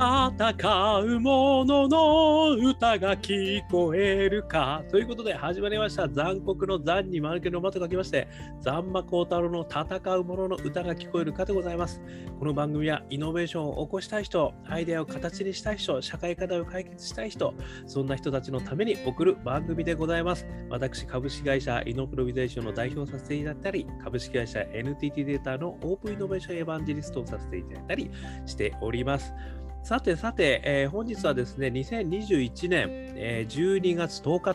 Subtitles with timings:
[0.00, 4.82] 戦う者の歌が聞こえるか。
[4.90, 6.08] ということで始まりました。
[6.08, 8.26] 残酷の残に丸けの間と書きまして、
[8.62, 12.00] 残馬幸太郎の戦う者の歌が聞こえるかでございます。
[12.38, 17.52] この番組はイノベーションを起こしたい人、アイデアを形にしたい人、社会課題を解決したい人、
[17.86, 20.46] そんな人たちのために送る番組でございます。
[20.70, 28.10] 私、株式会社イノプロビゼーションの代表させていただいたり、株式会社 NTT データのオープンイノベーションエヴァンジリストをさせていただいたり
[28.46, 29.34] しております。
[29.82, 34.54] さてさて、えー、本日はですね、2021年、えー、12月10日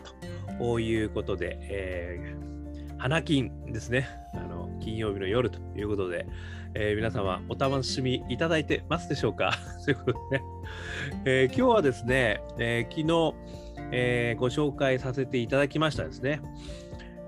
[0.58, 6.26] ということで、えー、花金ですね、あの金曜日の夜ということで、
[6.74, 9.52] えー、皆様お楽しみいただいてますでしょうか？
[9.84, 10.44] ということでね、
[11.26, 13.34] えー、今日はですね、えー、昨日、
[13.92, 16.40] えー、ご紹介させていただきましたですね、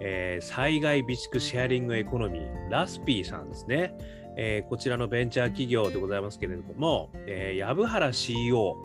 [0.01, 3.93] えー、災害備蓄シェアリングエコノミー、ラスピーさんですね。
[4.41, 8.77] えー、こちらのベンチャー企業でございますけれども、えー、藪原 CEO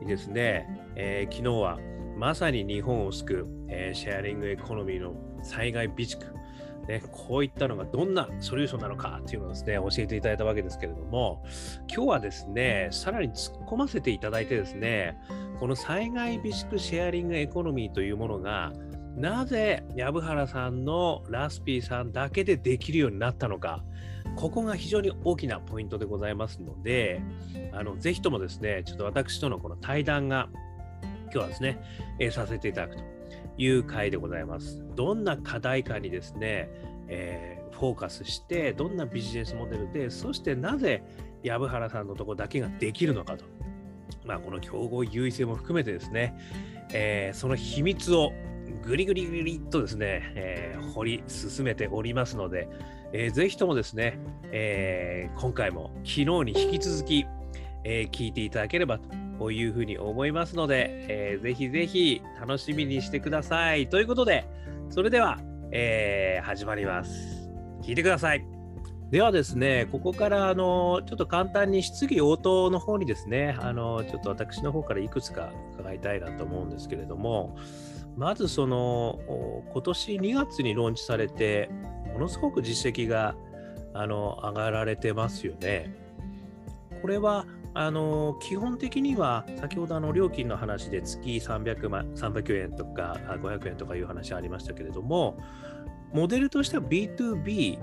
[0.00, 1.78] にですね、えー、昨日は
[2.16, 6.32] まさに日本を救う、えー、シェアリングエコノミーの災害備蓄、
[6.88, 11.44] ね、こういったのがどんなソリューションなのかっていうのをですね、教えていただいたわけですけれども、
[11.94, 15.18] 今日はですね、さらに突っ込ませていただいてですね、
[15.60, 18.72] この災害備蓄シェアリングエコノミーというものが、
[19.14, 23.84] なぜ藪原さんのラスピーさんだけでできるようになったのか、
[24.36, 27.20] ここが非常に大きなポイントでございますので、
[27.72, 30.48] あのぜひともですね、ちょっと私とのこの対談が
[31.24, 31.80] 今日はですね、
[32.18, 33.02] えー、させていただくと
[33.56, 34.84] いう回でございます。
[34.94, 36.68] どんな課題かにですね、
[37.08, 41.02] えー、フォーカスして、どんなビジネスモデルで、そしてなぜ
[41.42, 43.44] 藪原さんのとこだけができるのかと。
[44.24, 46.36] まあ、この競合優位性も含めてですね、
[46.92, 48.32] えー、その秘密を
[48.84, 52.68] ぐりぐりぐりっとですね、えー、掘り進めておりますので、
[53.12, 54.18] えー、ぜひともですね、
[54.50, 57.26] えー、今回も昨日に引き続き、
[57.84, 58.98] えー、聞いていただければ
[59.38, 63.88] というふうに思いますので、えー、ぜひぜひ楽しみにしてください。
[63.88, 64.46] ということで、
[64.90, 65.38] それでは、
[65.70, 67.50] えー、始まります。
[67.82, 68.44] 聞いてください。
[69.10, 77.54] ではですね、ここからあのちょっと簡単に質疑応答の方にですね、あのちょっと私の方からいくつか伺いたいなと思うんですけれども、
[78.16, 81.70] まずその今年2月にローンチされて、
[82.12, 83.34] ものすごく実績が
[83.94, 85.94] あの上がられてますよね。
[87.00, 95.38] これはあの基本的には先ほどあの料金の話で月300万300円とか500円とかいう話ありましたけれども
[96.12, 97.78] モデルとしては B2B、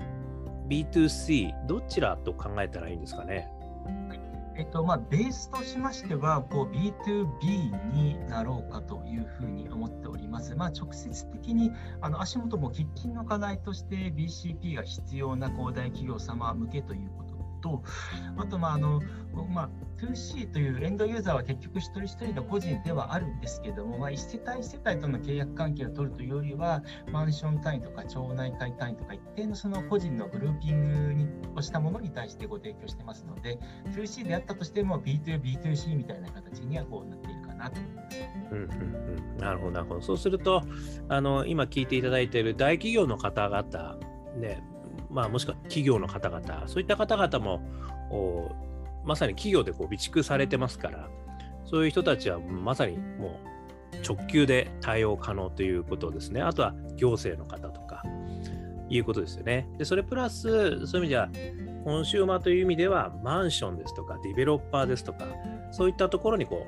[0.68, 3.50] B2C どちらと考えたらいいんですかね？
[4.60, 10.54] えっとまあ、ベースとしましてはこう B2B になろうかというふうに思っております。
[10.54, 11.72] まあ、直接的に
[12.02, 17.29] あの足元も喫緊の課題として BCP が必要な広大企業様向けということ
[17.60, 17.82] と、
[18.36, 19.00] あと、まああの
[19.48, 26.82] まあ、2C というエンドユーザーは結局一人一人の個人ではあるんですけども、まあ、1世帯1世帯との契約関係を取るというよりは、
[27.12, 33.58] マンション単位とか町内会単位とか、一定のその個人のグルーピングにをしたものに対してご提供してますので、
[33.92, 38.18] 2C であったとしても B2、B2C みたいな形にはこうなっているかなと思います。
[38.50, 40.00] うんうんうん、なるほど、なるほど。
[40.00, 40.62] そうすると、
[41.08, 43.98] あの今聞いていただいている大企業の方々、
[44.36, 44.62] ね、
[45.10, 47.60] まあ、もしくは企業の方々、そういった方々も、
[49.04, 51.08] まさに企業でこう備蓄されてますから、
[51.64, 53.40] そういう人たちはまさにも
[53.92, 56.42] う直球で対応可能ということですね。
[56.42, 58.02] あとは行政の方とか、
[58.90, 59.68] いうことですよね。
[59.78, 61.28] で、それプラス、そういう意味では、
[61.84, 65.26] コンシューマーという意味では、マンションですとか、ディベロッパーですとか、
[65.70, 66.66] そういったところにこ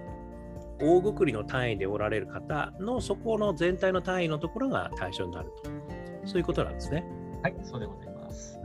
[0.81, 5.71] う、大ぐくりの単位でおられる方のそこの全体の単位のところが対象になると。
[6.25, 7.05] そういうことなんですね。
[7.43, 8.12] はい、そうでございます。
[8.33, 8.61] ます。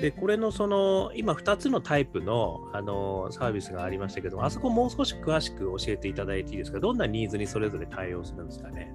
[0.00, 6.80] でこれのその今2つのタイプのあのサービスがありましたけどあそこもう少し詳しく教えていただいていいですか？
[6.80, 8.92] どんなニーズにそれぞれ対応するんですかね？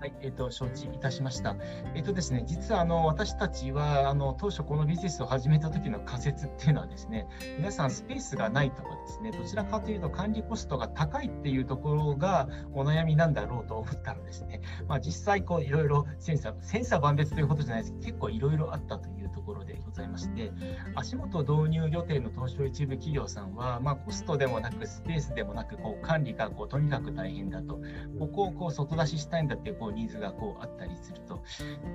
[0.00, 1.54] はい、えーと、承知いたしました。
[1.94, 20.52] えっ、ー、とですね、実はあの私たちはあの当初このビジネスを始めた時の仮説っていうのはですね、皆さんスペースがないとかですね、どちらかというと管理コストが高いっていうところがお悩みなんだろうと思ったらですね、まあ、実際こういろいろセンサー、センサー万別ということじゃないですけど、結構いろいろあったというところでございまして、
[20.94, 27.80] 足元導入予定の東証一部企業さんは、まあ、コストでもなく、スペースでもなく、こう管理がこうとにかく大変だと、
[28.18, 31.42] ここをこう外出ししたいんだっていうこうニーズがこうあったりすると、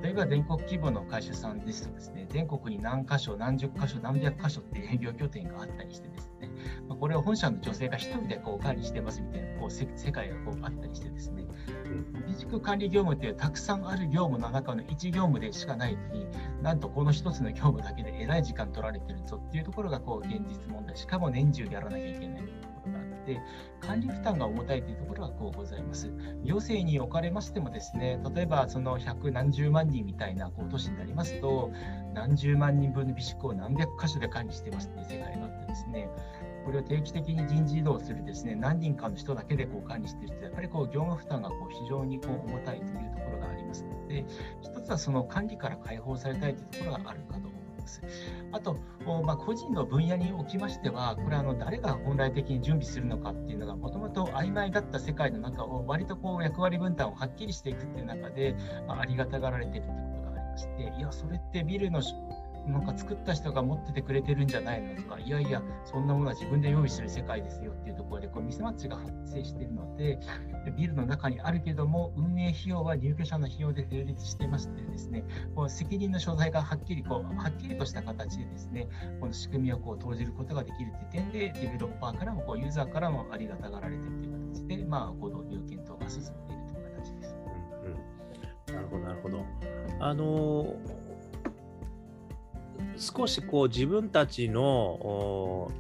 [0.01, 6.49] 例えば全国規模の会社さんですとですね、全国に何箇所、何十箇所、何百箇所って営業拠点があったりしてですね、
[6.87, 11.45] まあ、これを本社の女性が1人でこう管理してますみたいなこう世界がこうあったりしてですね、
[12.25, 16.27] 備蓄管理業務っていうたくさんある業務の中の1業務でしかないのに、
[16.61, 23.41] なんとこの1つの業務だけでえらい時間取られてるぞっていうところがこう現実問題、しかも年中やらなきゃいけないということがあって、
[23.81, 26.11] 管理負担が重たいというところがこうございます。
[26.43, 31.71] 行政におかれましてもですね、例えばその百何十万人みたいなこう都市になりますと、
[32.13, 36.09] 何十万人分の備蓄を何百箇所で管理してますっていう世界があってですね、
[36.65, 43.36] これを定期的に人事異動するですね何人かの人だけでこう管理していると、やっぱりこう業務負担がこう非常にこう重たいというところ
[43.67, 44.25] ますで、
[44.61, 48.01] 一つはその管理から解放されたいというところがあるかと思います。
[48.51, 48.77] あと、
[49.23, 58.55] まあ、個人の分野におきましては、これはあの誰が本来的に準備するのかっていうのが、もともと曖昧だった世界の中を、割とこう役割分担をはっきりしていくっていう中で、
[58.87, 62.01] まあ、ありがたがられているということがありまして、いや、それってビルの
[62.67, 70.19] なんか作った人が持っててくれてるんじゃないのとか、いやいや、そんなものは自分で用意する世界ですよっていうところで、こうミスマッチが発生しているので、
[70.77, 75.23] ビルの中にあるけども、運営費用は入居者の費用で成立していますってですね、
[75.55, 78.87] こう責任の所在がはっきりこう、はっきりとした形でですね、
[79.19, 87.35] この仕組みをこう投じることができるという点で、デベロッパーからもこうユーザーからもありがたがられているという形で、まあ、この入検討が進んでいるという形です。
[88.67, 89.45] うんうん、なるほど、なるほど。
[89.99, 91.06] あのー
[92.97, 95.71] 少しこう自分たちの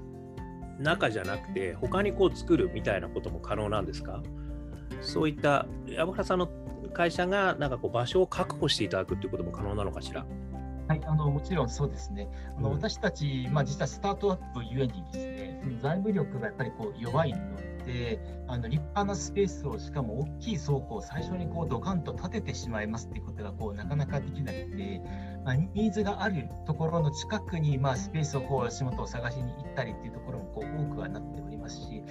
[0.79, 4.21] 中じゃなくて他にこう作るみたいなことも可能なんですか？
[5.01, 6.49] そういった山原さんの
[6.93, 10.25] 会社がなんかこう場所を確保していただくということも可能なのかしら？
[10.87, 12.29] はい、あのもちろんそうですね。
[12.57, 17.39] あの、うん、私たち、まあ、実はスタートアップゆえにですね、その財務力がやっぱりこう弱いの
[17.87, 25.01] で、あの立派なスペースを、しかも大きい倉庫を最初にこうドカンと建ててしまいますっていうことがこうなかなかできなくて、
[25.43, 32.03] まあ、ニーズがあるところの近くに、まあ、スペースをこう仕事を探しに行ったりっていうところもこう多くはなっておりますし、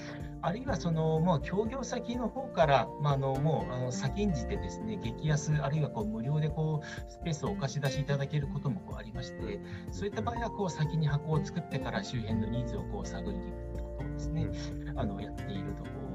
[0.42, 13.75] あるいはそのもう協業先の方から、まあ、あのもうあの先んじてですね激安あるいはこう無料でこうスペースをお貸し出しいただけることもこうありましてそういった場合はこう先に箱を作ってから周辺のニーズをこう探りに行く。
[13.96, 14.48] ことをですね、
[14.94, 16.06] あのやっているところ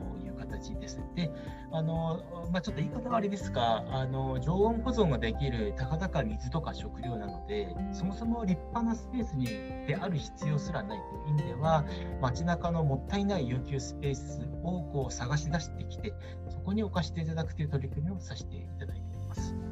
[0.52, 1.02] 形です。
[1.16, 1.32] で、
[1.72, 9.46] あのまあ、ちょっと言い方はあれですが、あの常温保存ができるたかだか水とか食料なので、そもそも立派なスペースに
[9.88, 11.86] である必要すらないという意味では、
[12.22, 16.14] 街中のもったいない有給スペースをこう探し出してきて、
[16.50, 19.71] そこに置かせていただくという取り組みをさせていただいています。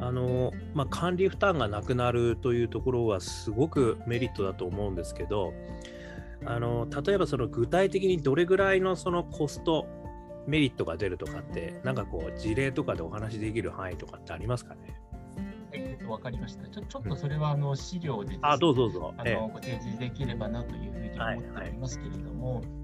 [0.00, 5.52] あのまあ、管理負担がなくなるというところはすごくメリットだと思うんですけど、
[6.44, 9.86] あの例えばその具体的にどれぐらいのそのコスト
[10.48, 14.98] メリットが出るとかってなんかこう事例とかでお話しできる範囲とかってありますかね？
[15.72, 16.66] えっと、分かりました。
[16.66, 19.14] ちょちょっとそれはあの資料で、ね、あどうぞどうぞ。
[19.16, 22.81] あの、ご提示できればなというふうに思っておりますけれども、はいはい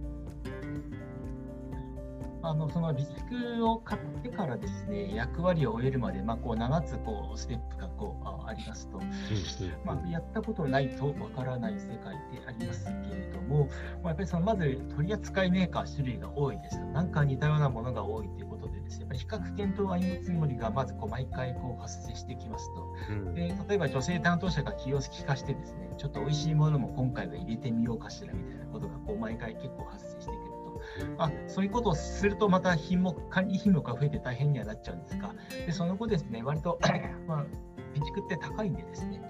[2.42, 9.00] あのその備蓄を買ってからですね役割を終えるまで、まあ、こう7つこうステップがこうありますと、
[9.84, 13.66] まあ、やったことないとわからない世界でありますけれども、
[14.02, 16.78] まあ、やっぱりそのまず取扱メーカー種類が多いです。
[16.78, 30.47] なんか似たようなものが多いということでですねやっぱり比較検討相積もりがまずこう毎回こう発生してきますと、で例えば女性担当者が気を利かしてですねちょっと美味しいものも今回は入れてみようかしらみたいなことがこう毎回結構発生してくる。
[31.18, 35.34] あそういうことをするとまた品目管理品目が増えて大変にはなっちゃうんですが
[35.66, 36.78] でその後ですね割と
[37.26, 37.46] まあ
[37.94, 39.20] 備蓄って高いんでですね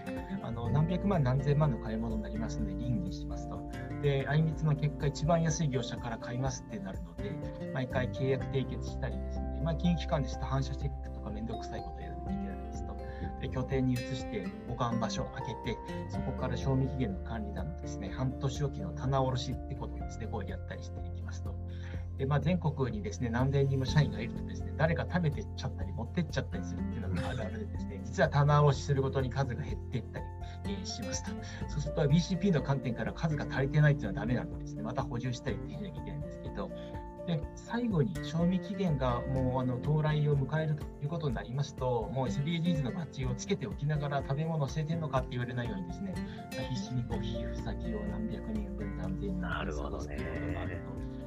[0.42, 3.60] あの何百万何千万の買い物になりますので倫理しますと。
[4.02, 7.32] であいみつの結果一番安い業者から買いますってなるので
[7.74, 12.96] 毎回契約締結したりですね、まあ、金融機関でした反射チェックとかめんどくさいことやらなきゃいけないですと。
[13.40, 21.54] で拠点に移して保管場所を開けてそこから賞味期限の管理などですね半年おきの棚卸しってことをですねこうやったりしていきますと。
[22.18, 30.24] で、まあ、全国にですね何千人も社員がいるとですね誰か食べてっちゃったり持ってっちゃったりするっていうのがあるあるでですね実は棚卸しするごとに数が減っていったり、
[30.66, 31.30] えー、しますと。
[31.68, 34.82] そうすると BCP の観点から数が足りてないっていうのはダメなのでですね。
[34.82, 36.70] また補充したりってしなきゃいけないんですけど。
[37.28, 46.14] で最後に賞味期限がもうあの到来を迎えるということになりますと、もう SDGs のバッジをつけておきながら食べ物を捨ててるのかって言われないようにですね、
[46.70, 50.16] 必死にこう皮膚先を何百人分何千人分なるほどね。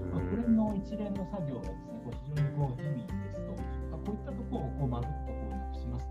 [0.09, 3.51] まあ、これの一連の作業がですね、こう非常にこう意味ですと、
[3.91, 6.07] まあ、こういったところをこうまるっとこうなくします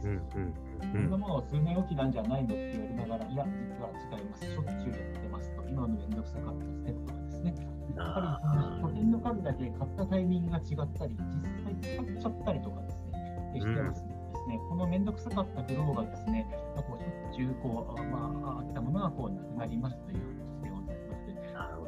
[0.00, 0.66] という話です。
[0.80, 7.54] こんなものは数年おきなんじゃないのって言われながら、いや、実は違います、しょっちゅうやってますと、今のめんどくさかったステップがですね、
[7.96, 8.20] やっぱ
[8.76, 10.64] り拠点の数だけ買ったタイミングが違っ
[10.94, 20.35] たり、実際使っちゃったりとかですね、してますのでですね、このめんどくさかったフローがですね、こうしょっち中こう、まあ、あったものがこうなくなりますという。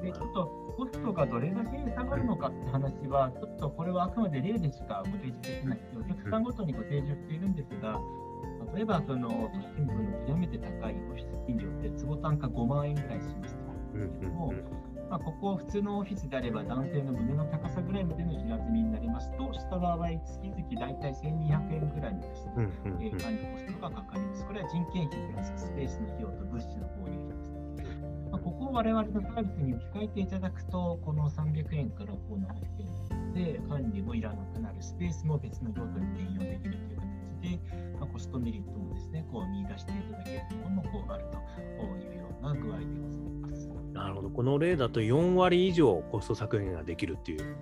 [0.02, 8.00] でちょっとコストがどれだけ下がるのかって話は、ちょっとこれはあくまで例でしかご提示できないお客さんごとにご提示しているんですが、
[8.74, 13.56] 例えばその都心部の極めて高いオフィス賃料って坪単価5万円ぐらいします
[13.92, 14.52] けれども、
[15.10, 22.52] まあ、ここ普通のオフィスであれば男性の胸の高さぐらいまでの平積みになりますと、下の場合、月々大体1200円ぐらいのですね、
[23.00, 24.44] え管理コストがかかります。
[24.44, 27.17] これは人件費プラススペースの費用と物資の購入
[28.38, 32.44] ここを我々のサービスに置き換えていただくと、この300円からこう700
[32.80, 37.60] 円で管理もいらなくなる、スペースも別の用途に転用できるという形で、
[38.00, 43.68] まあ、コストメリットもですね、こう見出していただけるところもこうあるというような具合でございます。
[43.92, 47.56] なるほど、この例だと4割以上コスト削減ができるっていう。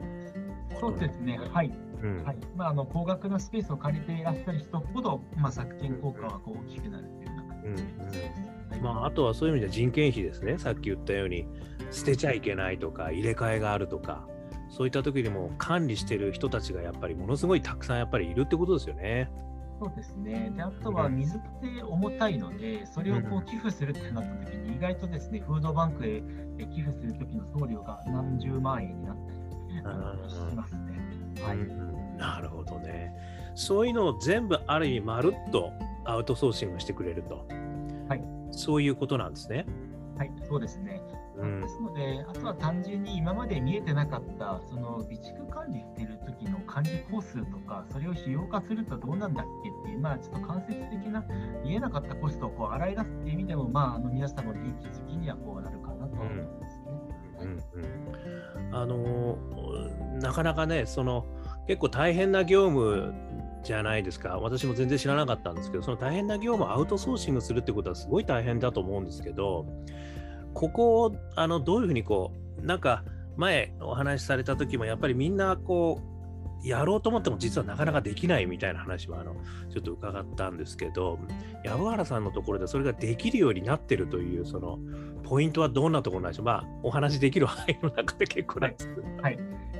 [0.79, 1.73] そうですね、はい。
[2.03, 7.36] うんはいまあ、あの高額なスペースを借りていらっしゃる人ほど、まあ、削減効果はこう大きくなるというよ
[7.67, 11.47] うんうんまあ、あとはそういう意味では人件費ですね、さっき言ったように、
[11.91, 14.27] 捨てちゃいけないとか、入れ替えがあるとか、
[14.69, 19.31] そういった時にも管理してる人たちがやっぱりものすごいたくさんやっぱりいるってことですよね。
[19.79, 20.53] そうですね。
[20.57, 26.23] で、あとは水って重たいので、それをこう寄付するってなった時に、意外とですね、フードバンクへ
[26.67, 29.33] 寄付する時の送料が何十万円になった
[30.23, 30.97] りしますね。
[31.43, 33.13] はい、なるほどね。
[33.57, 35.73] そういうのを全部ある意味まるっと
[36.05, 37.47] アウトソーシングしてくれると。
[38.09, 38.23] はい、
[38.53, 39.67] そういうことなんですね。
[40.17, 41.01] はい、そうですね。
[41.39, 51.25] うん、ですので、あとは単純に今まで見えてなかった、その備蓄管理している時の管理工数とか、それを費用化するとどうなんだっけっていう、まあ、ちょっと間接的な
[51.65, 57.07] 見えなかったコストをこう洗い出すっていう意味でも、まあ、あの皆さんの利益付きにはこうなるかなと思いますね。
[57.39, 57.63] うん
[58.69, 59.39] うん、あの
[60.21, 61.27] なかなかね、その
[61.67, 63.13] 結構大変な業務
[63.67, 64.39] じゃないですか。
[64.39, 69.67] 私も全然知らなかったんですけど、その大変な業務をアウトソーシングするってことはすごい大変だと思うんですけど、
[70.55, 72.33] ここをあのどういうふうにこ
[72.63, 73.05] う、なんか
[73.37, 79.37] 前お話しされた時もやっぱりみんなこう、やろうと思っても実はなかなかできないみたいな話もあの
[79.73, 81.19] ちょっと伺ったんですけど、
[81.65, 84.79] 藪原さんのところでそれができるようになってるという、その
[85.23, 86.47] ポイントはどんなところなんでしょう。
[86.47, 88.89] まあ、お話できる範囲の中で結構なんです。
[88.89, 89.39] はい、はい、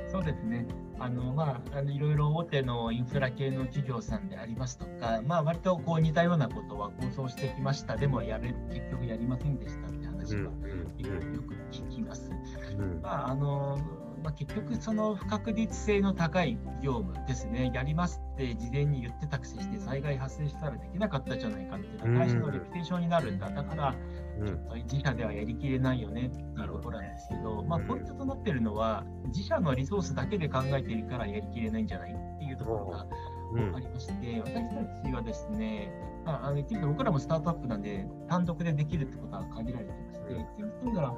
[0.09, 0.65] そうですね。
[0.99, 10.51] あのまあ、あのいろいろ大手のインフラ系の企業さんでありますとか、まあ割とこう似たようなことは構想してきました、でもやれ結局やりませんでしたって話は、よ
[11.43, 12.31] く聞きます。
[13.03, 13.77] まああの
[14.23, 23.95] まあ、結局、その不確実性の高い業務ですね、やりますって事前に言ってたくせして、災害発生したらできなかったじゃないかっていうのは、会社のレピュテーションになるんだ、だから、
[24.91, 33.07] 自社ではやりきれないよねっていうところなんですけど、まあ、ポイントとなっているのは、自社のリソースだけで考えているからやりきれないんじゃないっていうところが
[33.75, 35.91] ありまして、私たちはですね、
[36.25, 41.15] まあ、あの言ってみて僕らもスタートアップなんで、単独でできるってことは限られてまして、言ってみたら、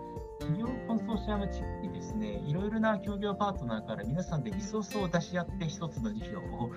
[0.49, 6.71] 企業コンソーシアム地域ですね、いろいろな協業パートナーから皆さんでリソースを出し合って一つの事業を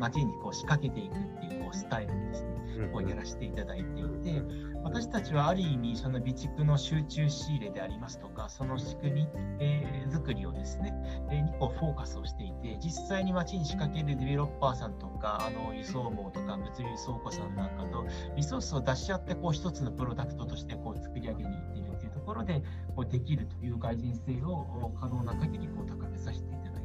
[0.00, 4.42] 街にこう仕掛けていくっていうこうスタイルをですね、こうやらせていただいていて、
[4.82, 9.28] 私たちはある意味、その備蓄の集中仕入れでありますとか、その仕組み、
[9.60, 10.92] えー、作りをですね、
[11.30, 18.04] えー、にこうフォーカスをしていて、実際に街に仕掛けるデベロッパーさんとか、あの輸送網とか物流倉庫さんなんかと
[18.36, 22.62] リソースを出し合って、こう一つのプロダクトとしてこう作り上げにいっているというところで、
[22.96, 26.82] こうできるという外人性を可能な限りこう高めさせていただい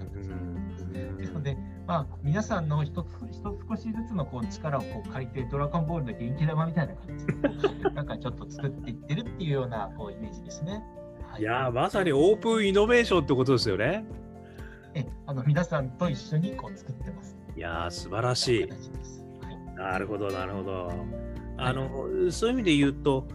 [0.00, 0.34] いるという
[0.76, 1.16] 形です。
[1.16, 7.34] ですので、まあ、皆さんの一つ一つ少しずつのこう力をこう借りて、ドラゴンボールの元気玉みたいな感じで、
[7.94, 10.82] なんかちょっと作っていってるっていうようなこうイメージですね。
[11.22, 14.04] はい、いやまさにオープンイノベーションってことですよね。
[14.94, 17.36] えあの皆さんと一緒にこう作ってます。
[17.56, 18.62] いや素晴らしい。
[18.62, 20.92] はい、なるほど、なるほど。
[21.58, 23.26] あの、はい、そういう意味で言うと、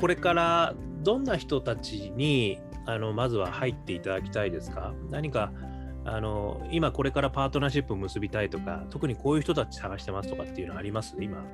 [0.00, 4.94] これからどんな人たちにあのまずは入っていただきたいですか？
[5.10, 5.52] 何か
[6.06, 11.14] あの今これからパートナーシップを結びたいとか特にこういう人たち探してますとかっていうのはあります？
[11.20, 11.44] 今。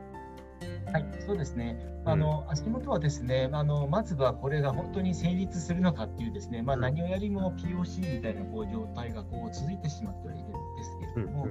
[0.93, 1.76] はい、そうですね。
[2.05, 11.49] あの、うん、足元はですね、あのまずはこれが本当に成立するのかっていうですね、まあ、何をやりも POC みたいなこう状態がこう続いてしまってはいるんですけれども、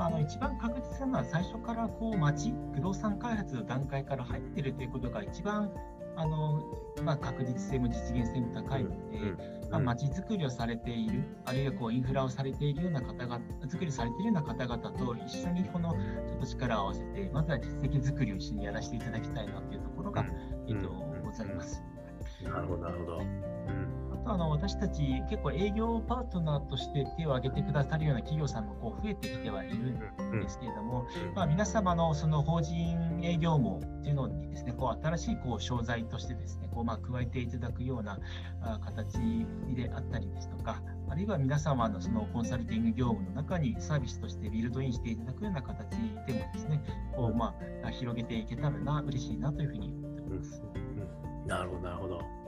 [0.00, 5.70] あの一番確実なのは最初からこう町、不動産開発の段階から入っているということが一番
[6.16, 6.62] あの、
[7.02, 8.96] まあ、確実性も実現性も高いので、
[9.70, 20.26] まあ、街づくりをされている、あるいはこうインフラをされているような方々、作りされているような方々と一緒にこのちょっと力を合わせて、まずは実績作りを一緒にやらせていただきたいなというところが、
[20.68, 20.90] えっと、
[21.24, 21.82] ございます。
[22.44, 23.20] なるほど、なるほど。
[23.20, 23.24] あ
[24.22, 38.18] とあの私たち結構営業パートナーとして手を挙げてくださるような企業さんもこう増えてきてはいるんですけれども、まあ、皆様のその法人営業網っていうのにですね、こう新しいこう商材としてですね、こうまあ加えていただくような
[38.62, 39.18] あ形
[39.74, 45.90] であったりですとか、あるいは皆様のそのコンサルティング業務の中にサービスとしてビルドインしていただくような形
[46.26, 46.82] でもですね、
[47.14, 50.62] こうまあ広げていけたらな、嬉しいなというふうに思っております。
[50.74, 52.41] うん、なるほど、なるほど。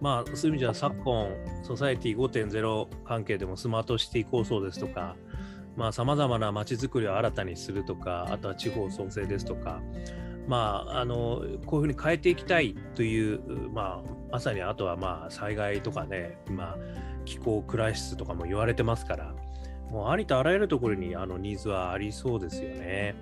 [0.00, 1.28] まあ、そういう意味じゃ昨今、
[1.62, 5.16] ソサエティ5.0関係でもスマートシティ構想ですとか、
[5.92, 9.82] さまざ、まなまちづくりを新たにするとか、あとは地方創生ですとか、
[10.46, 13.40] まあ、あのこういうふうに変えていきたいという、
[13.72, 16.76] まあ、まさにあとはまあ災害とかね、今、
[17.24, 19.34] 気候クライシスとかも言われてますから、
[19.90, 23.14] もうありとあらゆるところにあのニーズはありそうですよね。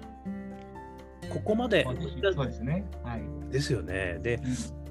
[1.30, 2.84] ここまで、そうですね。
[3.02, 4.18] はい、ですよね。
[4.22, 4.40] で、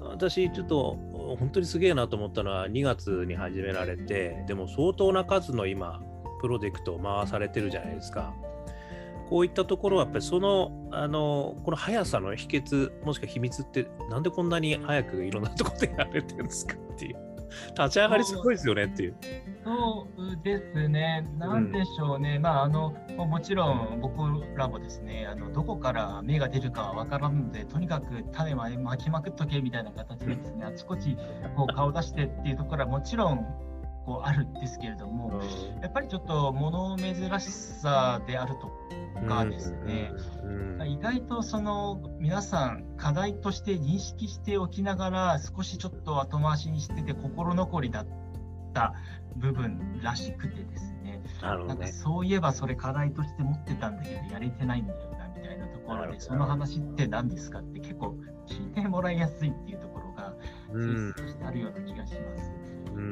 [0.00, 0.98] うん、私、ちょっと
[1.38, 6.00] 本当にすげえなと思ったのは、2月に始められて、でも相当な数の今、
[6.40, 8.34] プロジェクトを回されてるじゃないですか。
[9.28, 17.16] こういったところはやっぱりそのあのこの速さの秘訣もしくは秘密ってなんでこんなに早くいろんなとこでやれてるんですかっていう
[17.76, 19.16] 立ち上がりすごいですよねっていう。
[19.64, 24.22] そうですね、なんでしょうね、うん、まああの、もちろん僕
[24.56, 31.16] らもですねあの、どこから芽が出るかは分からんので、とにかく種は巻きまくっとけみたいな形でですね、あちこち
[31.56, 33.46] こう顔出してっていうところはもちろん
[34.04, 35.40] こうあるんですけれども、
[35.80, 38.70] やっぱりちょっと物珍しさであると
[39.26, 40.12] かですね、
[40.86, 48.23] 意外とその皆さん課題として認識しておきながら少しちょっと後回しにしてて心残りだった
[49.36, 51.22] 部分らしくてですね。
[51.42, 58.16] なんかそういえばそれ課題として持ってたんだけどやれてないんだよなみたいなところでその話って何ですかって結構
[58.46, 60.34] 聞いてもらいやすいっていうところが
[60.72, 62.52] 性質としてあるような気がします。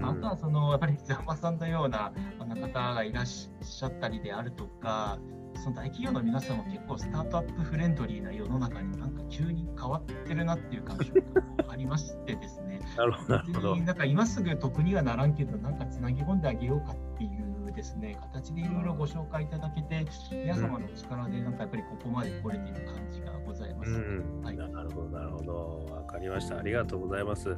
[0.05, 5.19] あとはそのやっぱりザンマさんのような方がいらっしゃったりであるとか、
[5.57, 23.91] その大企業の皆さんも結構スタートアップフレンドリーな世の中になんか急に変わってるなっていう感触がありましてですね、なるほどなんか今すぐ得にはならんけど、なんかつなぎ込んであげようかっていうですね、形でいろいろご紹介いただけて、皆様の力でなんかやっぱりここまで来れている感じがございます。
[23.91, 25.87] うん、はい、なるほど、なるほど。
[25.91, 26.59] わかりました。
[26.59, 27.57] ありがとうございます。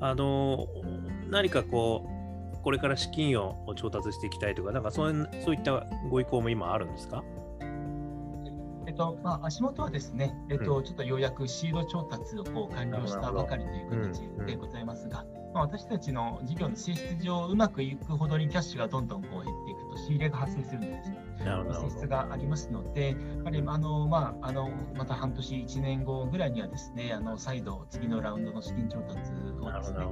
[0.00, 0.66] あの、
[1.30, 2.04] 何かこ
[2.52, 7.22] う、これから資金を調達していきたいとか、なんかそうそういったご意向も今あるんですか？
[8.86, 21.24] えっとまあ、足元はですね、えっと、うん、ちょっとようやくシード調達をこう完了したばかりという形でございますが、まあ、私たちの事業の性質上、うまくいくほどにキャッシュがどんどんこう減っていくと、仕入れが発生するんですね。
[21.72, 29.18] 性質がありますので、やはりあの、まあ、あのまた半年、1年後ぐらいにはですね、あの再度、次のラウンドの資金調達
[29.60, 30.04] をですね、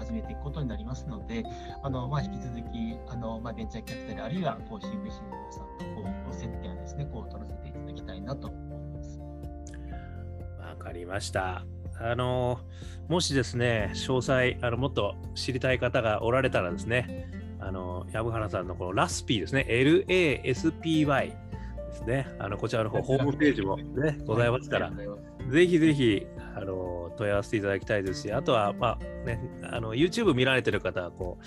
[0.00, 1.44] 始めていくことになりますので、
[1.82, 5.12] あのまあ、引き続きあの、まあ、ベンチャーキャピタルあるいはこう CVC の
[5.52, 9.20] さんとこう接点をですね、こう取らせていただきたいなと思います。
[10.58, 11.64] わかりました。
[12.02, 12.60] あの
[13.08, 21.34] もしですね、詳細あの、もっと知りたい方がおられたらですね、あの藪原さんのこのラスピーですね、LASPY で
[21.92, 24.90] すね、あのこちらの方、ホームページも、ね、ございますから、
[25.50, 31.44] ぜひぜひあの問い合わせていただきたいですし、あとは、まあね、あの YouTube 見られてる方はこう、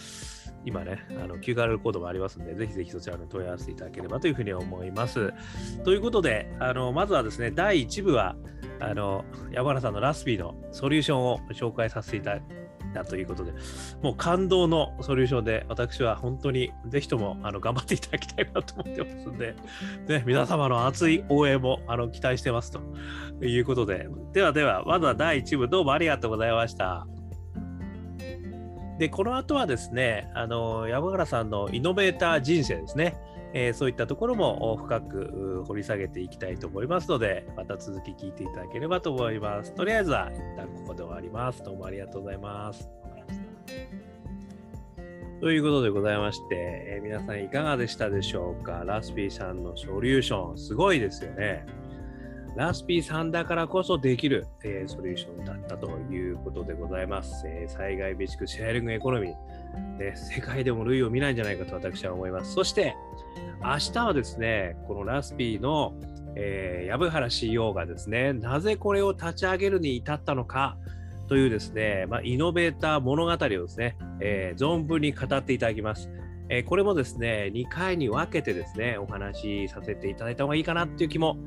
[0.66, 5.34] 今ね、あの QR コードもありますので、ぜひぜひそちらに問い合わせていただければというふうに思います。
[5.84, 8.36] ということで、あのまずはですね、第1部は、
[8.80, 12.63] あの山原さんのラスビーのソリューションを紹介させていただき
[12.94, 13.54] だということで、
[14.02, 19.56] もう感動のソリューションで、私は本当にぜひともあの頑張っていただきたいなと思ってますんで、
[20.08, 22.80] ね、皆様の熱い応援もあの期待してますと
[23.46, 27.08] いうことで、ではでは、まずは第1部、どうもありがとうございました。
[29.00, 33.16] で、この後はですね、あの山原さんのイノベーター人生ですね。
[33.54, 39.74] えー、そういったところも深く掘り下げていきたいと思いますので、また続き聞いていただければと思います。
[39.74, 41.64] とりあえずは一旦ここで終わります。
[41.64, 42.90] どうもありがとうございます。
[45.40, 48.84] ということでございまして、えー、皆さんいかがでしたでしょうか？
[48.86, 51.66] ラスピーさんのソリューション、すごいですよね。
[52.56, 57.48] ラスピーさんだからこそできる、えー、ソリューションだったということでございます。
[57.48, 62.54] えー、災害備蓄シェアリングエコノミー、ね、世界でも類を見ないんじゃないかと私は思います。
[62.54, 62.96] そして、
[63.64, 65.94] 明日はですね、このラスピーの、
[66.36, 70.78] えー、藪原 CEO がですね、なぜこれを立ち上げるに至ったのか
[71.28, 76.10] というですね、まあ、イノベーター物語をですね、えー、存分に語っていただきます。
[76.54, 81.38] えー、これもですね、2回に分けてですね、お話しさせていただいた方がいいかなっていう気も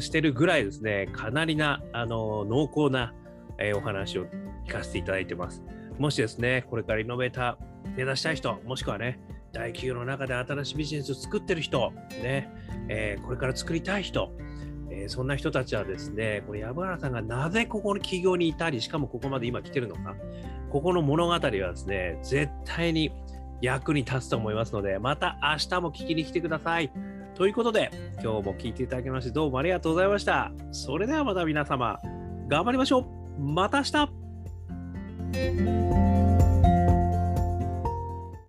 [0.00, 3.12] してるぐらいですね、かなりな、あの濃厚な
[3.58, 4.24] えーお話を
[4.66, 5.62] 聞かせていただいてます。
[5.98, 9.20] もしですね、これからイノベーター目指したい人、もしくはね、
[9.52, 12.50] 大企業の中で新しいビジネスを作ってる人、ね、
[12.88, 14.32] えーこれから作りたい人、
[14.90, 20.16] えそんな人たちはですね、これ、藪原さんがなぜここの企業にいたり、しかもここまで今来てるのか、
[20.70, 23.12] ここの物語はですね、絶対に
[23.64, 26.92] 役に立つと思いますので、また明日も聞きに来てください。
[27.34, 27.90] ということで、
[28.22, 30.52] 今日も聞いていただきまして、どうもありがとうございました。
[30.70, 31.98] それではまた皆様、
[32.48, 33.40] 頑張りましょう。
[33.40, 34.08] また明日